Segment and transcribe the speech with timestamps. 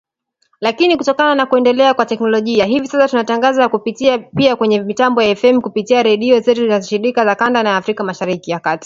[0.61, 5.61] Lakini kutokana na kuendelea kwa teknolojia hivi sasa tunatangaza kupitia pia kwenye mitambo ya FM
[5.61, 8.79] kupitia redio zetu shirika za kanda ya Afrika Mashariki na Kati.